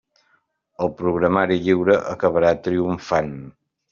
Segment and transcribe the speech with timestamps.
[0.85, 3.33] El programari lliure acabarà triomfant.